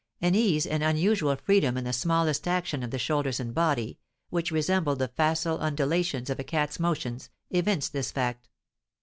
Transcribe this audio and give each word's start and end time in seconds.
An 0.19 0.33
ease 0.33 0.65
and 0.65 0.81
unusual 0.81 1.35
freedom 1.35 1.77
in 1.77 1.83
the 1.83 1.93
smallest 1.93 2.47
action 2.47 2.81
of 2.81 2.89
the 2.89 2.97
shoulders 2.97 3.39
and 3.39 3.53
body, 3.53 3.99
which 4.31 4.49
resembled 4.51 4.97
the 4.97 5.09
facile 5.09 5.61
undulations 5.61 6.31
of 6.31 6.39
a 6.39 6.43
cat's 6.43 6.79
motions, 6.79 7.29
evinced 7.51 7.93
this 7.93 8.11
fact. 8.11 8.49